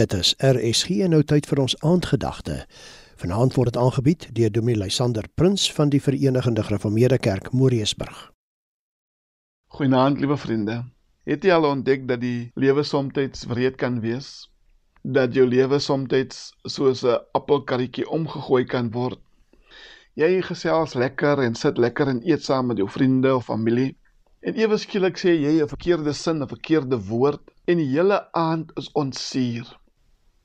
[0.00, 2.54] Dit is RSG nou tyd vir ons aandgedagte.
[3.20, 8.22] Vanaand word dit aangebied deur Dominee Lysander Prins van die Verenigde Gereformeerde Kerk Moriesburg.
[9.76, 10.78] Goeienaand liewe vriende.
[11.28, 14.48] Het jy al ontdek dat die lewe soms wreed kan wees?
[15.04, 19.20] Dat jou lewe soms soos 'n appelkarretjie omgegooi kan word?
[20.14, 23.98] Jy gesels lekker en sit lekker en eet saam met jou vriende of familie.
[24.40, 28.72] En ewe skielik sê jy 'n verkeerde sin, 'n verkeerde woord en die hele aand
[28.76, 29.81] is ontsuur.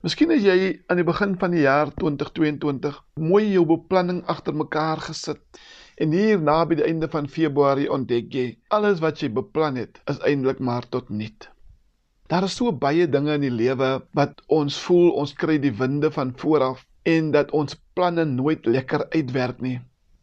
[0.07, 5.01] Miskien as jy aan die begin van die jaar 2022 mooi jou beplanning agter mekaar
[5.03, 5.59] gesit
[6.05, 8.45] en hier naby die einde van Februarie ontdek jy
[8.77, 11.49] alles wat jy beplan het is eintlik maar tot niet.
[12.31, 16.13] Daar is so baie dinge in die lewe wat ons voel ons kry die winde
[16.21, 16.87] van vooraf
[17.17, 19.75] en dat ons planne nooit lekker uitwerk nie.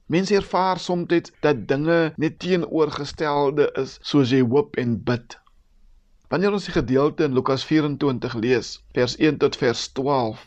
[0.08, 5.36] Mense ervaar soms dat dinge net teenoorgestelde is soos jy hoop en bid.
[6.34, 10.40] Wanneer ons die gedeelte in Lukas 24 lees, vers 1 tot vers 12,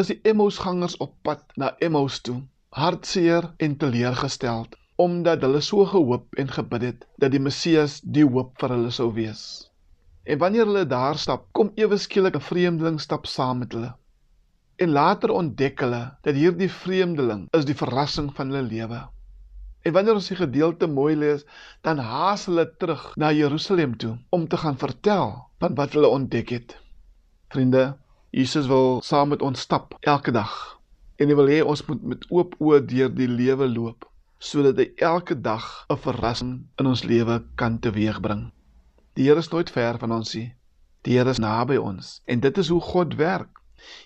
[0.00, 2.40] is die Emmausgangers op pad na Emmaus toe,
[2.74, 8.58] hartseer en teleurgesteld, omdat hulle so gehoop en gebid het dat die Messias die hoop
[8.58, 9.44] vir hulle sou wees.
[10.26, 13.92] En wanneer hulle daar stap, kom ewe skielik 'n vreemdeling stap saam met hulle.
[14.82, 19.04] En later ontdek hulle dat hierdie vreemdeling is die verrassing van hulle lewe.
[19.88, 21.46] En wanneer ons die gedeelte mooi lees,
[21.80, 25.30] dan haas hulle terug na Jerusalem toe om te gaan vertel
[25.64, 26.74] van wat hulle ontdek het.
[27.48, 27.96] Vriende,
[28.30, 30.52] Jesus wil saam met ons stap elke dag.
[31.16, 34.04] En hy wil hê ons moet met oop oë deur die lewe loop
[34.38, 38.50] sodat hy elke dag 'n verrassing in ons lewe kan teweegbring.
[39.14, 40.52] Die Here is nooit ver van ons nie.
[41.02, 43.57] Die Here is naby ons en dit is hoe God werk.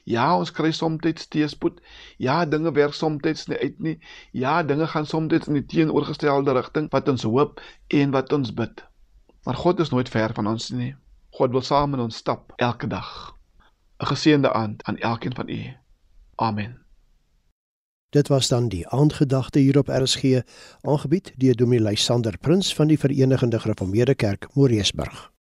[0.04, 1.80] Ja, ons kry soms teëspoed.
[2.18, 3.98] Ja, dinge werk soms nie uit nie.
[4.32, 8.84] Ja, dinge gaan soms in die teenoorgestelde rigting wat ons hoop en wat ons bid.
[9.44, 10.94] Maar God is nooit ver van ons nie.
[11.30, 13.34] God wil saam met ons stap elke dag.
[14.02, 15.60] 'n Geseënde aand aan elkeen van u.
[16.34, 16.82] Amen.
[18.12, 20.42] Dit was dan die aandgedagte hier op RSG,
[20.80, 25.32] aangebied deur Dominee Lysander Prins van die Verenigde Gereformeerde Kerk Moriesburg.